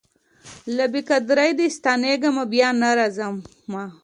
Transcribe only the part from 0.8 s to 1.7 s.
بې قدریه دي